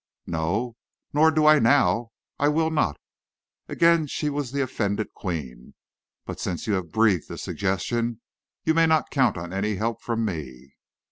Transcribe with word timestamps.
"No, 0.25 0.77
nor 1.13 1.29
do 1.29 1.45
I 1.45 1.59
now. 1.59 2.09
I 2.39 2.47
will 2.47 2.71
not." 2.71 2.97
Again 3.67 4.07
she 4.07 4.31
was 4.31 4.51
the 4.51 4.63
offended 4.63 5.13
queen. 5.13 5.75
"But 6.25 6.39
since 6.39 6.65
you 6.65 6.73
have 6.73 6.91
breathed 6.91 7.27
the 7.27 7.37
suggestion, 7.37 8.19
you 8.63 8.73
may 8.73 8.87
not 8.87 9.11
count 9.11 9.37
on 9.37 9.53
any 9.53 9.75
help 9.75 10.01
from 10.01 10.25
me." 10.25 10.73